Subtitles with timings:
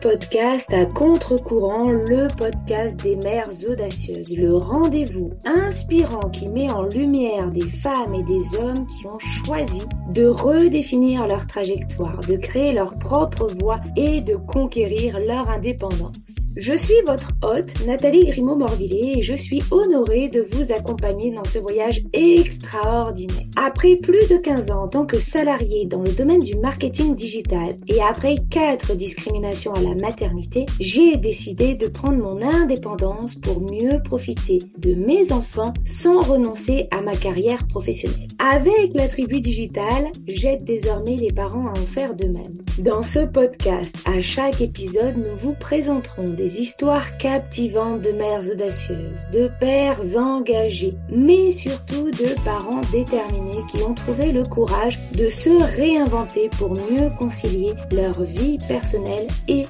[0.00, 7.48] Podcast à contre-courant, le podcast des mères audacieuses, le rendez-vous inspirant qui met en lumière
[7.48, 9.82] des femmes et des hommes qui ont choisi
[10.12, 16.35] de redéfinir leur trajectoire, de créer leur propre voie et de conquérir leur indépendance.
[16.56, 21.58] Je suis votre hôte, Nathalie Grimaud-Morvillet, et je suis honorée de vous accompagner dans ce
[21.58, 23.44] voyage extraordinaire.
[23.56, 27.74] Après plus de 15 ans en tant que salariée dans le domaine du marketing digital
[27.88, 34.02] et après 4 discriminations à la maternité, j'ai décidé de prendre mon indépendance pour mieux
[34.02, 38.28] profiter de mes enfants sans renoncer à ma carrière professionnelle.
[38.38, 42.54] Avec la tribu digitale, j'aide désormais les parents à en faire de même.
[42.78, 49.26] Dans ce podcast, à chaque épisode, nous vous présenterons des histoires captivantes de mères audacieuses,
[49.32, 55.50] de pères engagés, mais surtout de parents déterminés qui ont trouvé le courage de se
[55.76, 59.62] réinventer pour mieux concilier leur vie personnelle et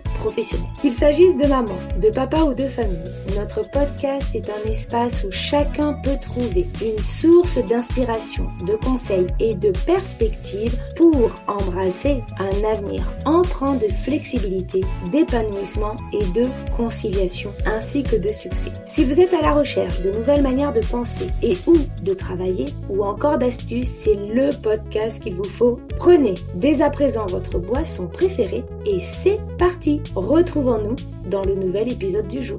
[0.81, 2.97] Qu'il s'agisse de maman, de papa ou de famille,
[3.37, 9.55] notre podcast est un espace où chacun peut trouver une source d'inspiration, de conseils et
[9.55, 14.83] de perspectives pour embrasser un avenir empreint de flexibilité,
[15.13, 18.73] d'épanouissement et de conciliation ainsi que de succès.
[18.87, 22.67] Si vous êtes à la recherche de nouvelles manières de penser et ou de travailler
[22.89, 25.81] ou encore d'astuces, c'est le podcast qu'il vous faut.
[25.97, 30.01] Prenez dès à présent votre boisson préférée et c'est parti.
[30.17, 30.97] Retrouvons-nous
[31.29, 32.57] dans le nouvel épisode du jour.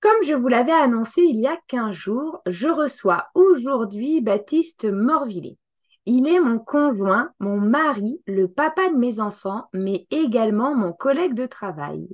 [0.00, 5.58] Comme je vous l'avais annoncé il y a 15 jours, je reçois aujourd'hui Baptiste Morvillet.
[6.06, 11.34] Il est mon conjoint, mon mari, le papa de mes enfants, mais également mon collègue
[11.34, 12.08] de travail.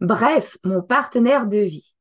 [0.00, 1.94] Bref, mon partenaire de vie.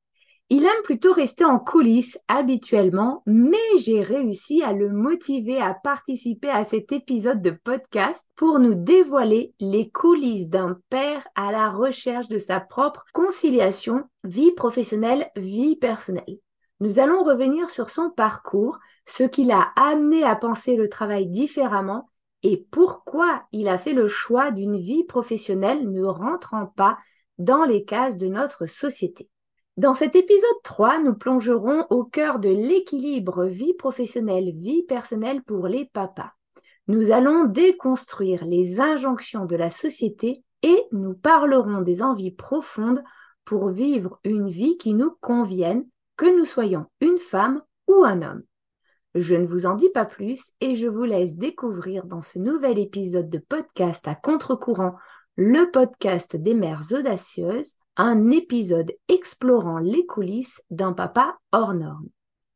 [0.49, 6.49] Il aime plutôt rester en coulisses habituellement, mais j'ai réussi à le motiver à participer
[6.49, 12.27] à cet épisode de podcast pour nous dévoiler les coulisses d'un père à la recherche
[12.27, 16.37] de sa propre conciliation vie professionnelle, vie personnelle.
[16.81, 18.77] Nous allons revenir sur son parcours,
[19.07, 22.09] ce qui l'a amené à penser le travail différemment
[22.43, 26.97] et pourquoi il a fait le choix d'une vie professionnelle ne rentrant pas
[27.37, 29.29] dans les cases de notre société.
[29.75, 35.85] Dans cet épisode 3, nous plongerons au cœur de l'équilibre vie professionnelle-vie personnelle pour les
[35.85, 36.31] papas.
[36.87, 43.03] Nous allons déconstruire les injonctions de la société et nous parlerons des envies profondes
[43.45, 48.43] pour vivre une vie qui nous convienne, que nous soyons une femme ou un homme.
[49.15, 52.77] Je ne vous en dis pas plus et je vous laisse découvrir dans ce nouvel
[52.77, 54.93] épisode de podcast à contre-courant,
[55.35, 62.07] le podcast des mères audacieuses, un épisode explorant les coulisses d'un papa hors norme.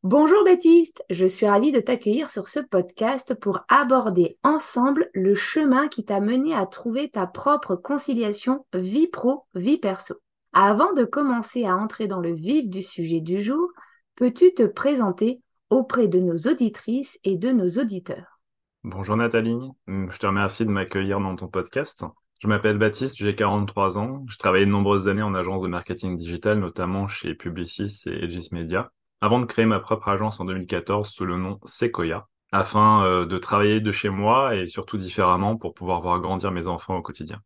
[0.02, 5.88] Bonjour Baptiste, je suis ravie de t'accueillir sur ce podcast pour aborder ensemble le chemin
[5.88, 10.14] qui t'a mené à trouver ta propre conciliation vie pro, vie perso.
[10.52, 13.68] Avant de commencer à entrer dans le vif du sujet du jour,
[14.14, 15.40] peux-tu te présenter
[15.70, 18.40] auprès de nos auditrices et de nos auditeurs?
[18.84, 22.04] Bonjour Nathalie, je te remercie de m'accueillir dans ton podcast.
[22.38, 24.24] Je m'appelle Baptiste, j'ai 43 ans.
[24.28, 28.50] Je travaillé de nombreuses années en agence de marketing digital, notamment chez Publicis et Aegis
[28.52, 33.26] Media, avant de créer ma propre agence en 2014 sous le nom Sequoia, afin euh,
[33.26, 37.02] de travailler de chez moi et surtout différemment pour pouvoir voir grandir mes enfants au
[37.02, 37.40] quotidien.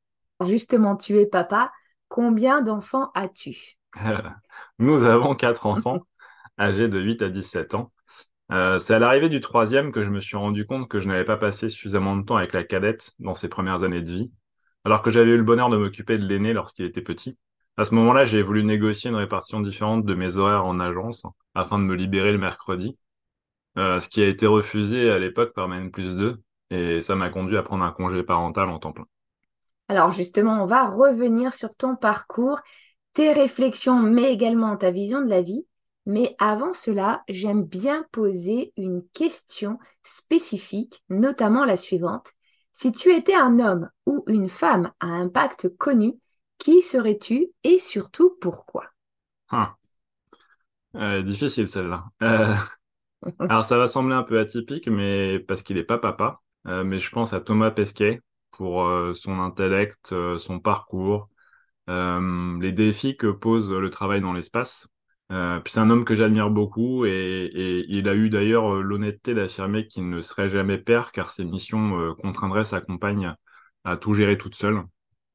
[0.44, 1.72] Justement, tu es papa.
[2.08, 3.78] Combien d'enfants as-tu?
[4.78, 6.00] Nous avons quatre enfants
[6.58, 7.92] âgés de 8 à 17 ans.
[8.50, 11.24] Euh, c'est à l'arrivée du troisième que je me suis rendu compte que je n'avais
[11.24, 14.32] pas passé suffisamment de temps avec la cadette dans ses premières années de vie,
[14.84, 17.36] alors que j'avais eu le bonheur de m'occuper de l'aîné lorsqu'il était petit.
[17.76, 21.78] À ce moment-là, j'ai voulu négocier une répartition différente de mes horaires en agence afin
[21.78, 22.98] de me libérer le mercredi,
[23.78, 27.28] euh, ce qui a été refusé à l'époque par N plus 2 et ça m'a
[27.28, 29.06] conduit à prendre un congé parental en temps plein.
[29.88, 32.58] Alors justement, on va revenir sur ton parcours,
[33.12, 35.66] tes réflexions, mais également ta vision de la vie.
[36.06, 42.32] Mais avant cela, j'aime bien poser une question spécifique, notamment la suivante.
[42.72, 46.18] Si tu étais un homme ou une femme à impact connu,
[46.58, 48.84] qui serais-tu et surtout pourquoi?
[49.48, 49.76] Ah.
[50.96, 52.04] euh, Difficile celle-là.
[52.22, 52.54] Euh,
[53.48, 56.40] alors ça va sembler un peu atypique, mais parce qu'il n'est pas papa.
[56.68, 58.20] Euh, mais je pense à Thomas Pesquet
[58.52, 61.30] pour son intellect, son parcours,
[61.88, 64.88] les défis que pose le travail dans l'espace.
[65.30, 69.34] Euh, puis c'est un homme que j'admire beaucoup et, il a eu d'ailleurs euh, l'honnêteté
[69.34, 73.34] d'affirmer qu'il ne serait jamais père car ses missions euh, contraindraient sa compagne
[73.84, 74.82] à tout gérer toute seule.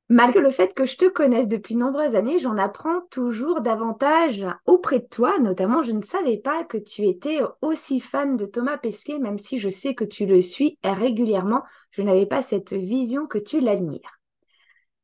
[0.10, 4.46] Malgré le fait que je te connaisse depuis de nombreuses années, j'en apprends toujours davantage
[4.66, 5.38] auprès de toi.
[5.40, 9.60] Notamment, je ne savais pas que tu étais aussi fan de Thomas Pesquet, même si
[9.60, 11.64] je sais que tu le suis régulièrement.
[11.92, 14.17] Je n'avais pas cette vision que tu l'admires.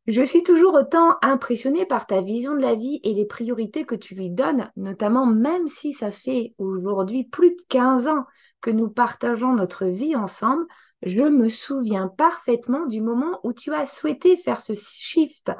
[0.06, 3.96] Je suis toujours autant impressionnée par ta vision de la vie et les priorités que
[3.96, 8.26] tu lui donnes, notamment même si ça fait aujourd'hui plus de 15 ans
[8.60, 10.66] que nous partageons notre vie ensemble,
[11.04, 15.52] je me souviens parfaitement du moment où tu as souhaité faire ce shift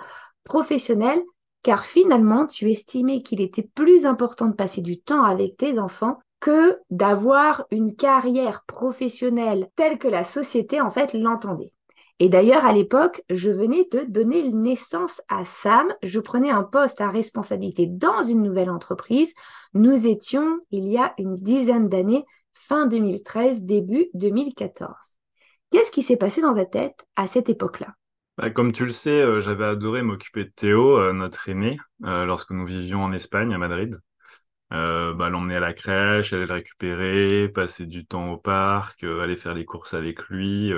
[0.44, 1.22] professionnel
[1.62, 6.20] car finalement tu estimais qu'il était plus important de passer du temps avec tes enfants
[6.42, 11.72] que d'avoir une carrière professionnelle telle que la société en fait l'entendait.
[12.20, 15.94] Et d'ailleurs, à l'époque, je venais de donner naissance à Sam.
[16.04, 19.34] Je prenais un poste à responsabilité dans une nouvelle entreprise.
[19.74, 22.24] Nous étions, il y a une dizaine d'années,
[22.54, 24.96] fin 2013, début 2014.
[25.72, 27.88] Qu'est-ce qui s'est passé dans ta tête à cette époque-là?
[28.38, 32.26] Bah, Comme tu le sais, euh, j'avais adoré m'occuper de Théo, euh, notre aîné, euh,
[32.26, 34.00] lorsque nous vivions en Espagne, à Madrid.
[34.70, 39.54] Bah, l'emmener à la crèche, aller le récupérer, passer du temps au parc, aller faire
[39.54, 40.74] les courses avec lui,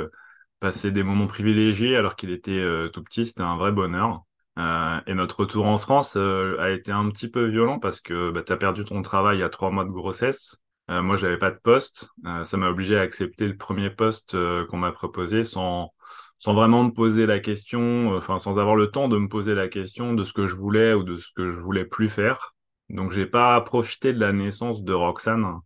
[0.66, 4.24] passer des moments privilégiés alors qu'il était tout petit, c'était un vrai bonheur.
[4.58, 8.52] et notre retour en France a été un petit peu violent parce que bah, tu
[8.54, 10.62] as perdu ton travail à trois mois de grossesse.
[10.92, 12.10] Euh, moi, j'avais pas de poste.
[12.26, 15.94] Euh, ça m'a obligé à accepter le premier poste euh, qu'on m'a proposé sans,
[16.40, 19.68] sans vraiment me poser la question, enfin, sans avoir le temps de me poser la
[19.68, 22.56] question de ce que je voulais ou de ce que je voulais plus faire.
[22.90, 25.60] Donc, j'ai pas profité de la naissance de Roxane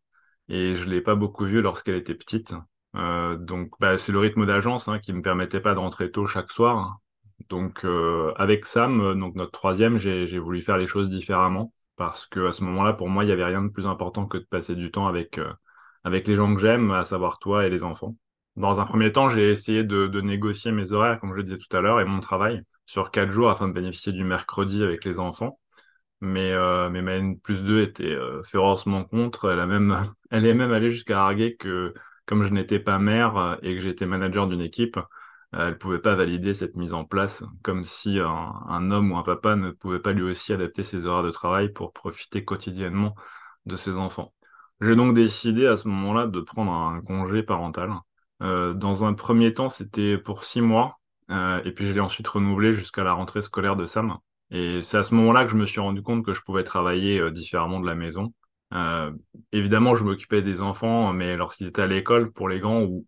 [0.48, 2.54] et je l'ai pas beaucoup vue lorsqu'elle était petite.
[2.94, 6.52] Donc, bah, c'est le rythme d'agence hein, qui me permettait pas de rentrer tôt chaque
[6.52, 7.00] soir.
[7.50, 7.86] Donc,
[8.36, 12.64] avec Sam, donc notre troisième, j'ai voulu faire les choses différemment parce que à ce
[12.64, 15.08] moment-là, pour moi, il n'y avait rien de plus important que de passer du temps
[15.08, 15.54] avec, euh,
[16.06, 18.16] avec les gens que j'aime, à savoir toi et les enfants.
[18.56, 21.58] Dans un premier temps, j'ai essayé de, de, négocier mes horaires, comme je le disais
[21.58, 25.04] tout à l'heure, et mon travail sur quatre jours afin de bénéficier du mercredi avec
[25.06, 25.60] les enfants.
[26.22, 29.52] Mais, euh, mais ma N plus 2 était euh, férocement contre.
[29.52, 31.94] Elle, a même, elle est même allée jusqu'à arguer que
[32.30, 35.00] comme je n'étais pas mère et que j'étais manager d'une équipe,
[35.52, 39.56] elle pouvait pas valider cette mise en place, comme si un, homme ou un papa
[39.56, 43.16] ne pouvait pas lui aussi adapter ses horaires de travail pour profiter quotidiennement
[43.66, 44.32] de ses enfants.
[44.80, 47.92] J'ai donc décidé à ce moment-là de prendre un congé parental.
[48.44, 51.00] Euh, dans un premier temps, c'était pour six mois,
[51.32, 54.18] euh, et puis je l'ai ensuite renouvelé jusqu'à la rentrée scolaire de Sam.
[54.52, 57.20] Et c'est à ce moment-là que je me suis rendu compte que je pouvais travailler
[57.20, 58.34] euh, différemment de la maison.
[58.74, 59.12] Euh,
[59.52, 63.06] évidemment, je m'occupais des enfants, mais lorsqu'ils étaient à l'école, pour les grands, ou,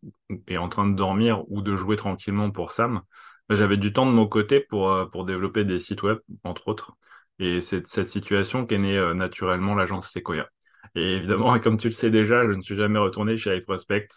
[0.47, 3.01] et en train de dormir ou de jouer tranquillement pour Sam,
[3.49, 6.67] bah, j'avais du temps de mon côté pour, euh, pour développer des sites web, entre
[6.67, 6.93] autres.
[7.39, 10.47] Et c'est cette situation qu'est née euh, naturellement l'agence Sequoia.
[10.95, 14.07] Et évidemment, comme tu le sais déjà, je ne suis jamais retourné chez iProspect.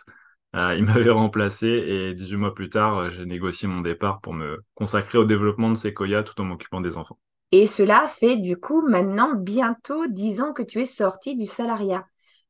[0.56, 4.62] Euh, il m'avait remplacé et 18 mois plus tard, j'ai négocié mon départ pour me
[4.74, 7.18] consacrer au développement de Sequoia tout en m'occupant des enfants.
[7.56, 12.04] Et cela fait du coup maintenant bientôt dix ans que tu es sorti du salariat.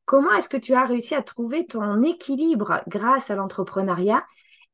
[0.05, 4.25] Comment est-ce que tu as réussi à trouver ton équilibre grâce à l'entrepreneuriat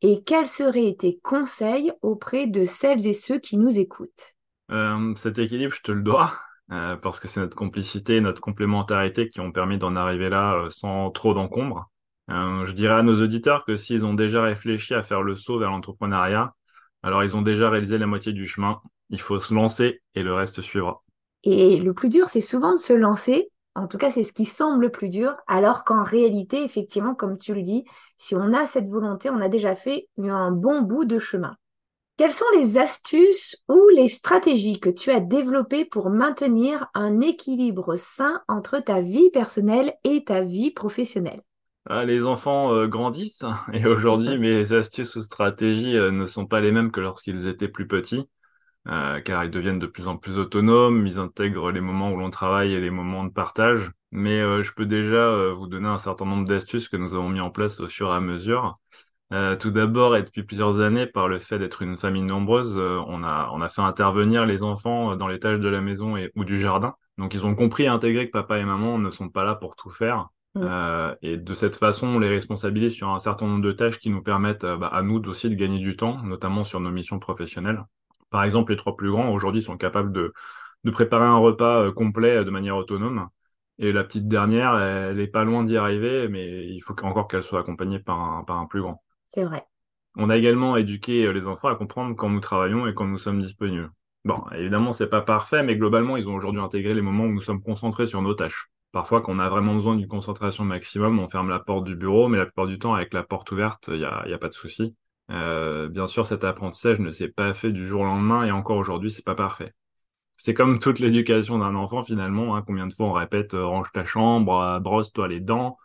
[0.01, 4.37] et quels seraient tes conseils auprès de celles et ceux qui nous écoutent?
[4.71, 6.31] Euh, Cet équilibre, je te le dois,
[6.71, 10.69] euh, parce que c'est notre complicité, notre complémentarité qui ont permis d'en arriver là euh,
[10.69, 11.91] sans trop d'encombre.
[12.29, 15.71] je dirais à nos auditeurs que s'ils ont déjà réfléchi à faire le saut vers
[15.71, 16.53] l'entrepreneuriat,
[17.03, 18.79] alors ils ont déjà réalisé la moitié du chemin
[19.11, 21.03] il faut se lancer et le reste suivra.
[21.43, 23.51] Et le plus dur, c'est souvent de se lancer.
[23.75, 27.37] En tout cas, c'est ce qui semble le plus dur, alors qu'en réalité, effectivement, comme
[27.37, 27.85] tu le dis,
[28.17, 31.55] si on a cette volonté, on a déjà fait un bon bout de chemin.
[32.17, 37.95] Quelles sont les astuces ou les stratégies que tu as développées pour maintenir un équilibre
[37.95, 41.41] sain entre ta vie personnelle et ta vie professionnelle?
[41.89, 46.59] Ah, les enfants euh, grandissent et aujourd'hui mes astuces ou stratégies euh, ne sont pas
[46.59, 48.27] les mêmes que lorsqu'ils étaient plus petits.
[48.87, 52.31] Euh, car ils deviennent de plus en plus autonomes, ils intègrent les moments où l'on
[52.31, 53.91] travaille et les moments de partage.
[54.11, 57.29] Mais euh, je peux déjà euh, vous donner un certain nombre d'astuces que nous avons
[57.29, 58.79] mis en place au fur et à mesure.
[59.59, 63.49] tout d'abord, et depuis plusieurs années, par le fait d'être une famille nombreuse, on a
[63.53, 66.59] on a fait intervenir les enfants dans les tâches de la maison et ou du
[66.59, 66.95] jardin.
[67.17, 69.75] Donc ils ont compris et intégré que papa et maman ne sont pas là pour
[69.75, 70.29] tout faire.
[70.55, 71.15] Mm.
[71.21, 74.21] et de cette façon, on les responsabilise sur un certain nombre de tâches qui nous
[74.21, 77.85] permettent bah, à nous aussi de gagner du temps, notamment sur nos missions professionnelles.
[78.31, 80.33] Par exemple, les trois plus grands aujourd'hui sont capables de,
[80.83, 83.29] de préparer un repas euh, complet euh, de manière autonome.
[83.79, 87.43] Et la petite dernière, elle n'est pas loin d'y arriver, mais il faut encore qu'elle
[87.43, 89.03] soit accompagnée par un, par un plus grand.
[89.29, 89.65] C'est vrai.
[90.15, 93.17] On a également éduqué euh, les enfants à comprendre quand nous travaillons et quand nous
[93.17, 93.91] sommes disponibles.
[94.23, 97.41] Bon, évidemment, c'est pas parfait, mais globalement, ils ont aujourd'hui intégré les moments où nous
[97.41, 98.69] sommes concentrés sur nos tâches.
[98.91, 102.27] Parfois, quand on a vraiment besoin d'une concentration maximum, on ferme la porte du bureau,
[102.27, 104.49] mais la plupart du temps, avec la porte ouverte, il n'y a, y a pas
[104.49, 104.95] de souci.
[105.31, 108.77] Euh, bien sûr, cet apprentissage ne s'est pas fait du jour au lendemain et encore
[108.77, 109.73] aujourd'hui, c'est pas parfait.
[110.37, 112.55] C'est comme toute l'éducation d'un enfant finalement.
[112.55, 112.63] Hein.
[112.65, 115.77] combien de fois on répète euh, range ta chambre, euh, brosse-toi les dents,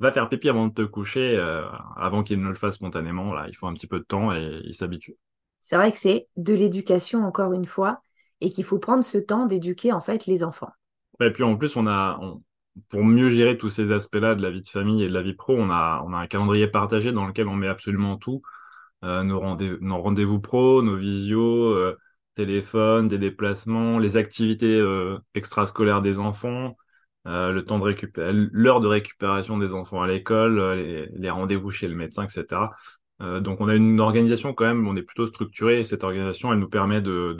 [0.00, 1.36] va faire pipi avant de te coucher,
[1.96, 3.32] avant qu'il ne le fasse spontanément.
[3.34, 5.16] Là, il faut un petit peu de temps et il s'habitue.
[5.58, 8.00] C'est vrai que c'est de l'éducation encore une fois
[8.40, 10.70] et qu'il faut prendre ce temps d'éduquer en fait les enfants.
[11.20, 12.20] Et puis en plus, on a,
[12.88, 15.34] pour mieux gérer tous ces aspects-là de la vie de famille et de la vie
[15.34, 18.42] pro, on a, on a un calendrier partagé dans lequel on met absolument tout.
[19.04, 21.96] Euh, nos, rendez nos rendez-vous pro, nos visios, euh,
[22.34, 26.76] téléphone, des déplacements, les activités euh, extrascolaires des enfants,
[27.24, 30.58] le temps de l'heure de récupération des enfants à l'école,
[31.14, 32.70] les, rendez-vous chez le médecin, etc.
[33.20, 36.58] Donc on a une organisation quand même, on est plutôt structuré et cette organisation elle
[36.60, 37.36] nous permet de,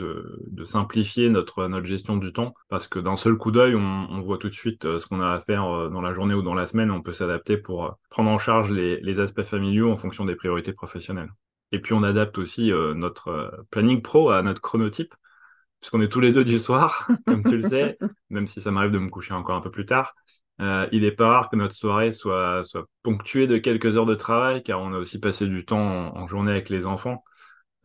[0.47, 4.21] de, simplifier notre, notre gestion du temps parce que d'un seul coup d'œil on, on,
[4.21, 6.67] voit tout de suite ce qu'on a à faire dans la journée ou dans la
[6.67, 10.35] semaine, on peut s'adapter pour prendre en charge les, les, aspects familiaux en fonction des
[10.35, 11.31] priorités professionnelles.
[11.71, 15.13] Et puis on adapte aussi notre planning pro à notre chronotype
[15.79, 17.97] puisqu'on est tous les deux du soir, comme tu le sais,
[18.29, 20.15] même si ça m'arrive de me coucher encore un peu plus tard.
[20.61, 22.63] Euh, il est pas rare que notre soirée soit,
[23.03, 26.51] ponctuée de quelques heures de travail, car on a aussi passé du temps en, journée
[26.51, 27.23] avec les enfants.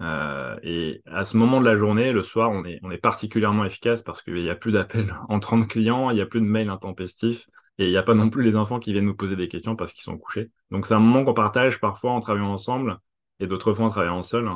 [0.01, 3.65] Euh, et à ce moment de la journée, le soir, on est, on est particulièrement
[3.65, 6.47] efficace parce qu'il n'y a plus d'appels entrants de clients, il n'y a plus de
[6.47, 7.47] mails intempestifs,
[7.79, 9.77] et il n'y a pas non plus les enfants qui viennent nous poser des questions
[9.77, 10.51] parce qu'ils sont couchés.
[10.73, 12.99] Donc c'est un moment qu'on partage parfois en travaillant ensemble,
[13.41, 14.51] et d'autres fois en travaillant seul.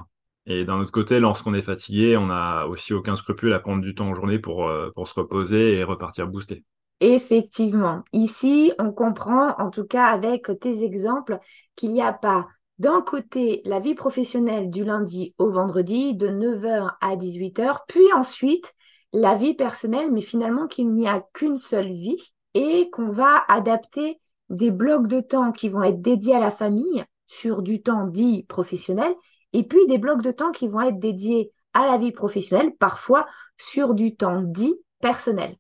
[0.47, 3.95] Et d'un autre côté, lorsqu'on est fatigué, on n'a aussi aucun scrupule à prendre du
[3.95, 6.65] temps en journée pour, euh, pour se reposer et repartir booster.
[7.01, 8.03] Effectivement.
[8.13, 11.39] Ici, on comprend, en tout cas avec tes exemples,
[11.77, 16.97] qu'il n'y a pas d'un côté la vie professionnelle du lundi au vendredi de 9h
[17.01, 18.75] à 18h, puis ensuite
[19.13, 24.21] la vie personnelle, mais finalement qu'il n'y a qu'une seule vie et qu'on va adapter
[24.49, 28.45] des blocs de temps qui vont être dédiés à la famille sur du temps dit
[28.49, 29.15] professionnel
[29.53, 33.27] et puis des blocs de temps qui vont être dédiés à la vie professionnelle, parfois
[33.57, 35.57] sur du temps dit personnel.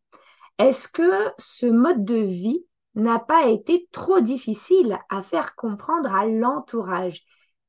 [0.59, 6.27] Est-ce que ce mode de vie n'a pas été trop difficile à faire comprendre à
[6.27, 7.23] l'entourage?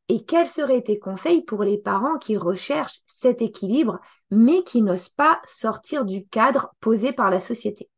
[0.08, 4.00] Et quels seraient tes conseils pour les parents qui recherchent cet équilibre
[4.32, 7.90] mais qui n'osent pas sortir du cadre posé par la société?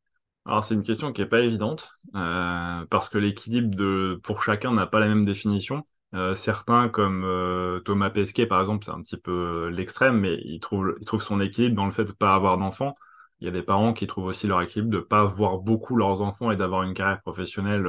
[0.46, 4.74] Alors c'est une question qui n'est pas évidente euh, parce que l'équilibre de pour chacun
[4.74, 5.86] n'a pas la même définition.
[6.14, 10.60] Euh, certains comme euh, Thomas Pesquet par exemple, c'est un petit peu l'extrême, mais il
[10.60, 12.96] trouve il trouve son équilibre dans le fait de ne pas avoir d'enfants
[13.40, 16.22] il y a des parents qui trouvent aussi leur équilibre de pas voir beaucoup leurs
[16.22, 17.88] enfants et d'avoir une carrière professionnelle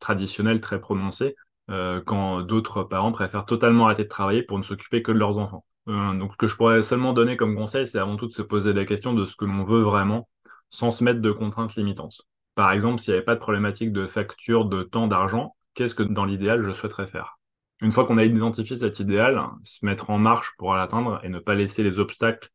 [0.00, 1.36] traditionnelle très prononcée,
[1.68, 5.64] quand d'autres parents préfèrent totalement arrêter de travailler pour ne s'occuper que de leurs enfants.
[5.86, 8.72] Donc ce que je pourrais seulement donner comme conseil, c'est avant tout de se poser
[8.72, 10.28] la question de ce que l'on veut vraiment,
[10.72, 12.22] sans se mettre de contraintes limitantes.
[12.54, 16.02] Par exemple, s'il n'y avait pas de problématique de facture de temps d'argent, qu'est-ce que
[16.02, 17.38] dans l'idéal je souhaiterais faire?
[17.80, 21.38] Une fois qu'on a identifié cet idéal, se mettre en marche pour l'atteindre et ne
[21.38, 22.48] pas laisser les obstacles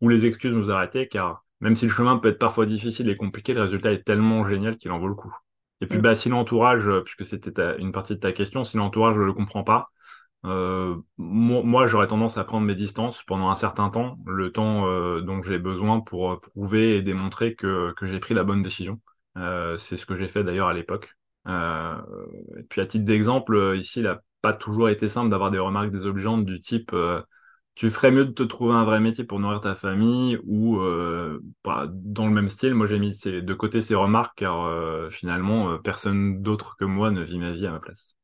[0.00, 3.16] ou les excuses nous arrêter, car même si le chemin peut être parfois difficile et
[3.16, 5.34] compliqué, le résultat est tellement génial qu'il en vaut le coup.
[5.80, 6.02] Et puis, mm.
[6.02, 9.62] bah, si l'entourage, puisque c'était une partie de ta question, si l'entourage ne le comprend
[9.62, 9.90] pas,
[10.44, 15.20] euh, moi, j'aurais tendance à prendre mes distances pendant un certain temps, le temps euh,
[15.20, 19.00] dont j'ai besoin pour prouver et démontrer que, que j'ai pris la bonne décision.
[19.36, 21.16] c'est ce que j'ai fait d'ailleurs à l'époque.
[21.46, 25.90] et puis à titre d'exemple, ici, il n'a pas toujours été simple d'avoir des remarques
[25.90, 26.92] désobligeantes du type
[27.74, 31.40] tu ferais mieux de te trouver un vrai métier pour nourrir ta famille ou euh,
[31.64, 32.74] bah, dans le même style.
[32.74, 37.10] Moi, j'ai mis de côté ces remarques car euh, finalement, euh, personne d'autre que moi
[37.10, 38.16] ne vit ma vie à ma place.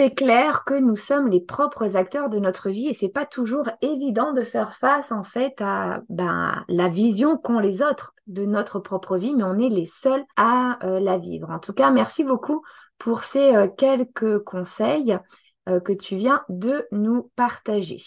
[0.00, 3.68] C'est clair que nous sommes les propres acteurs de notre vie et c'est pas toujours
[3.82, 8.78] évident de faire face en fait à ben, la vision qu'ont les autres de notre
[8.78, 11.50] propre vie, mais on est les seuls à la vivre.
[11.50, 12.62] En tout cas, merci beaucoup
[12.96, 15.18] pour ces quelques conseils
[15.66, 17.98] que tu viens de nous partager.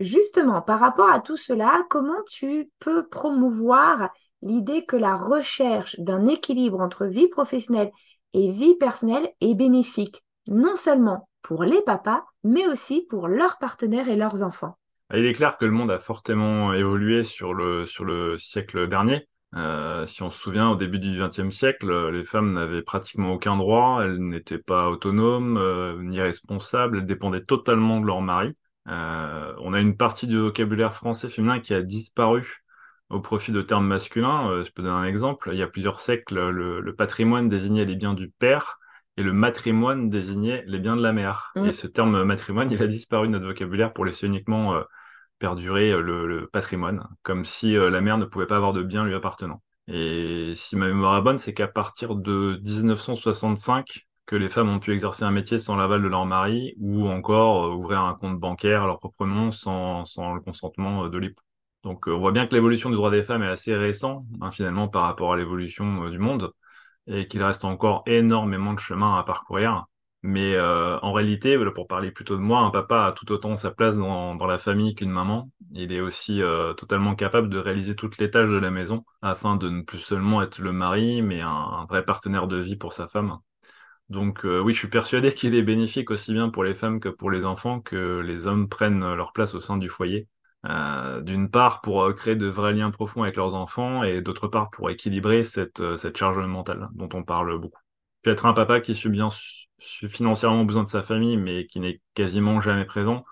[0.00, 4.10] Justement, par rapport à tout cela, comment tu peux promouvoir
[4.42, 7.90] l'idée que la recherche d'un équilibre entre vie professionnelle
[8.34, 14.08] et vie personnelle est bénéfique, non seulement pour les papas, mais aussi pour leurs partenaires
[14.08, 14.78] et leurs enfants
[15.12, 19.28] Il est clair que le monde a fortement évolué sur le, sur le siècle dernier.
[19.54, 23.56] Euh, si on se souvient, au début du XXe siècle, les femmes n'avaient pratiquement aucun
[23.56, 28.54] droit, elles n'étaient pas autonomes euh, ni responsables, elles dépendaient totalement de leur mari.
[28.88, 32.64] Euh, on a une partie du vocabulaire français féminin qui a disparu
[33.10, 34.62] au profit de termes masculins.
[34.62, 35.50] Je peux donner un exemple.
[35.52, 38.78] Il y a plusieurs siècles, le, patrimoine désignait les biens du père
[39.16, 41.52] et le matrimoine désignait les biens de la mère.
[41.56, 41.66] Mm.
[41.66, 44.82] Et ce terme matrimoine, il a disparu de notre vocabulaire pour laisser uniquement euh,
[45.38, 49.60] perdurer le, patrimoine, comme si la mère ne pouvait pas avoir de biens lui appartenant.
[49.88, 54.78] Et si ma mémoire est bonne, c'est qu'à partir de 1965, que les femmes ont
[54.78, 58.38] pu exercer un métier sans l'aval de leur mari ou encore euh, ouvrir un compte
[58.38, 61.44] bancaire à leur propre nom sans, sans le consentement euh, de l'époux.
[61.82, 64.86] Donc on voit bien que l'évolution du droit des femmes est assez récente hein, finalement
[64.88, 66.52] par rapport à l'évolution du monde
[67.06, 69.86] et qu'il reste encore énormément de chemin à parcourir.
[70.22, 73.72] Mais euh, en réalité, pour parler plutôt de moi, un papa a tout autant sa
[73.72, 75.50] place dans, la famille qu'une maman.
[75.72, 79.56] Il est aussi euh, totalement capable de réaliser toutes les tâches de la maison afin
[79.56, 83.08] de ne plus seulement être le mari, mais un, vrai partenaire de vie pour sa
[83.08, 83.38] femme.
[84.10, 87.08] Donc euh, oui, je suis persuadé qu'il est bénéfique aussi bien pour les femmes que
[87.08, 90.28] pour les enfants que les hommes prennent leur place au sein du foyer.
[90.64, 94.90] D'une part pour créer de vrais liens profonds avec leurs enfants et d'autre part pour
[94.90, 97.80] équilibrer cette, cette charge mentale dont on parle beaucoup.
[98.22, 99.22] Puis être un papa qui subit
[99.80, 103.24] financièrement besoin de sa famille, mais qui n'est quasiment jamais présent,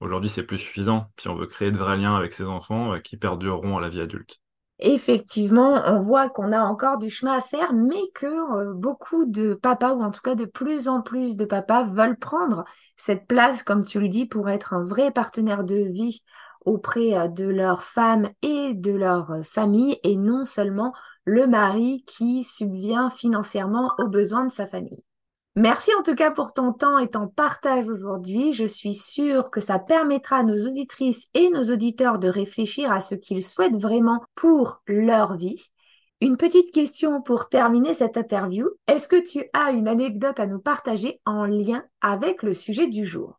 [0.00, 1.06] aujourd'hui c'est plus suffisant.
[1.16, 3.88] Puis on veut créer de vrais liens avec ses enfants euh, qui perdureront à la
[3.88, 4.36] vie adulte.
[4.80, 9.54] Effectivement, on voit qu'on a encore du chemin à faire, mais que euh, beaucoup de
[9.54, 12.64] papas, ou en tout cas de plus en plus de papas, veulent prendre
[12.96, 16.22] cette place, comme tu le dis, pour être un vrai partenaire de vie
[16.64, 20.92] auprès euh, de leur femme et de leur famille, et non seulement
[21.24, 25.04] le mari qui subvient financièrement aux besoins de sa famille.
[25.56, 28.52] Merci en tout cas pour ton temps et ton partage aujourd'hui.
[28.52, 33.00] Je suis sûre que ça permettra à nos auditrices et nos auditeurs de réfléchir à
[33.00, 35.70] ce qu'ils souhaitent vraiment pour leur vie.
[36.20, 38.68] Une petite question pour terminer cette interview.
[38.86, 43.04] Est-ce que tu as une anecdote à nous partager en lien avec le sujet du
[43.04, 43.38] jour?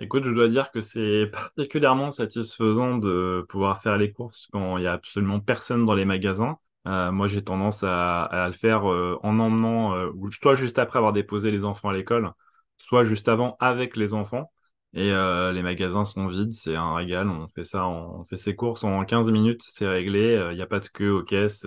[0.00, 4.82] Écoute, je dois dire que c'est particulièrement satisfaisant de pouvoir faire les courses quand il
[4.82, 6.58] n'y a absolument personne dans les magasins.
[6.86, 11.12] Euh, moi, j'ai tendance à, le faire euh, en emmenant, euh, soit juste après avoir
[11.12, 12.32] déposé les enfants à l'école,
[12.78, 14.52] soit juste avant avec les enfants.
[14.94, 17.28] Et les magasins sont vides, c'est un régal.
[17.28, 20.48] On fait ça, on fait ses courses en 15 minutes, c'est réglé.
[20.50, 21.66] Il n'y a pas de queue aux caisses.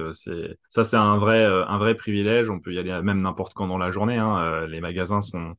[0.70, 2.50] Ça, c'est un vrai, un vrai privilège.
[2.50, 4.18] On peut y aller même n'importe quand dans la journée.
[4.18, 4.66] Hein.
[4.68, 5.56] les magasins sont,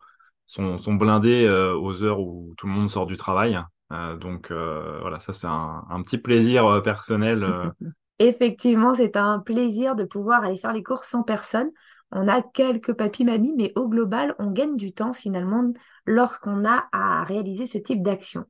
[0.52, 3.58] sont, sont blindés aux heures où tout le monde sort du travail.
[4.20, 7.72] donc voilà, ça c'est un, un, petit plaisir personnel
[8.18, 11.70] Effectivement, c'est un plaisir de pouvoir aller faire les courses sans personne.
[12.12, 15.72] On a quelques papy-mamies, mais au global, on gagne du temps finalement
[16.06, 18.44] lorsqu'on a à réaliser ce type d'action.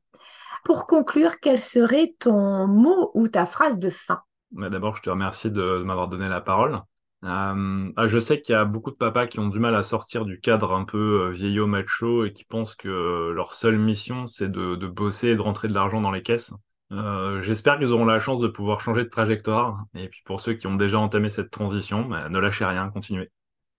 [0.64, 4.20] Pour conclure, quel serait ton mot ou ta phrase de fin?
[4.50, 6.82] Bah, D'abord, je te remercie de, m'avoir donné la parole.
[7.24, 9.84] Euh, ah, je sais qu'il y a beaucoup de papas qui ont du mal à
[9.84, 14.26] sortir du cadre un peu euh, vieillot macho et qui pensent que leur seule mission,
[14.26, 16.52] c'est de, bosser et de rentrer de l'argent dans les caisses.
[16.90, 19.84] Euh, j'espère qu'ils auront la chance de pouvoir changer de trajectoire.
[19.94, 23.30] Et puis pour ceux qui ont déjà entamé cette transition, bah, ne lâchez rien, continuez.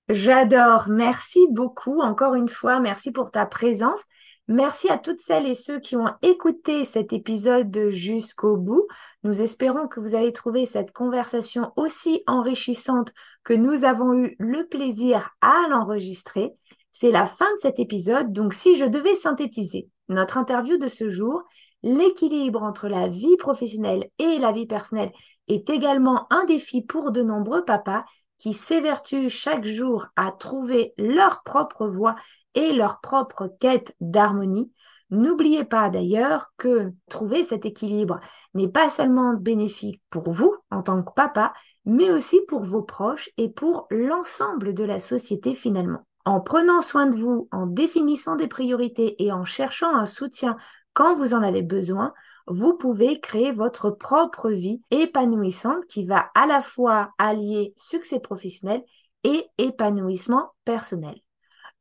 [0.09, 0.89] J'adore.
[0.89, 2.01] Merci beaucoup.
[2.01, 4.03] Encore une fois, merci pour ta présence.
[4.49, 8.87] Merci à toutes celles et ceux qui ont écouté cet épisode jusqu'au bout.
[9.23, 14.67] Nous espérons que vous avez trouvé cette conversation aussi enrichissante que nous avons eu le
[14.67, 16.51] plaisir à l'enregistrer.
[16.91, 21.09] C'est la fin de cet épisode, donc si je devais synthétiser notre interview de ce
[21.09, 21.43] jour,
[21.83, 25.11] L'équilibre entre la vie professionnelle et la vie personnelle
[25.49, 28.05] est également un défi pour de nombreux papas
[28.43, 32.15] qui s'évertuent chaque jour à trouver leur propre voie
[32.55, 34.69] et leur propre quête d'harmonie.
[35.11, 38.19] N'oubliez pas d'ailleurs que trouver cet équilibre
[38.53, 41.53] n'est pas seulement bénéfique pour vous en tant que papa,
[41.85, 46.05] mais aussi pour vos proches et pour l'ensemble de la société finalement.
[46.25, 50.57] En prenant soin de vous, en définissant des priorités et en cherchant un soutien
[50.91, 52.13] quand vous en avez besoin,
[52.47, 58.83] vous pouvez créer votre propre vie épanouissante qui va à la fois allier succès professionnel
[59.23, 61.15] et épanouissement personnel.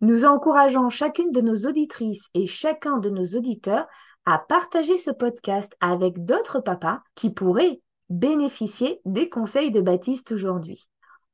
[0.00, 3.86] Nous encourageons chacune de nos auditrices et chacun de nos auditeurs
[4.24, 10.88] à partager ce podcast avec d'autres papas qui pourraient bénéficier des conseils de Baptiste aujourd'hui.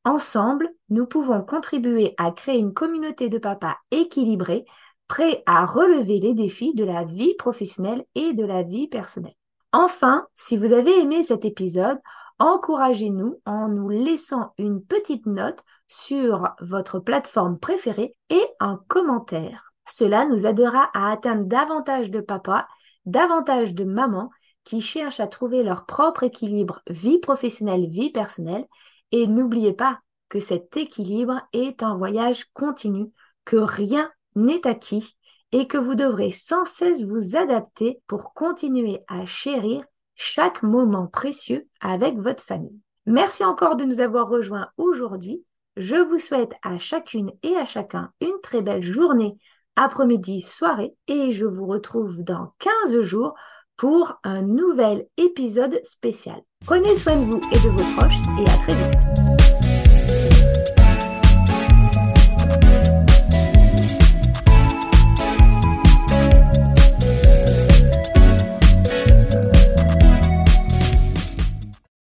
[0.04, 4.64] Ensemble, nous pouvons contribuer à créer une communauté de papas équilibrés
[5.08, 9.34] prêt à relever les défis de la vie professionnelle et de la vie personnelle.
[9.72, 11.98] Enfin, si vous avez aimé cet épisode,
[12.38, 19.72] encouragez-nous en nous laissant une petite note sur votre plateforme préférée et un commentaire.
[19.86, 22.66] Cela nous aidera à atteindre davantage de papas,
[23.06, 24.30] davantage de mamans
[24.64, 28.66] qui cherchent à trouver leur propre équilibre vie professionnelle, vie personnelle.
[29.12, 33.10] Et n'oubliez pas que cet équilibre est un voyage continu,
[33.46, 35.16] que rien n'est acquis
[35.52, 41.66] et que vous devrez sans cesse vous adapter pour continuer à chérir chaque moment précieux
[41.80, 42.80] avec votre famille.
[43.06, 45.42] Merci encore de nous avoir rejoints aujourd'hui.
[45.76, 49.36] Je vous souhaite à chacune et à chacun une très belle journée,
[49.76, 53.34] après-midi, soirée et je vous retrouve dans 15 jours
[53.76, 56.42] pour un nouvel épisode spécial.
[56.66, 59.47] Prenez soin de vous et de vos proches et à très vite.